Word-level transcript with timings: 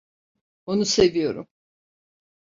Onu 0.65 0.85
seviyorum. 0.85 1.47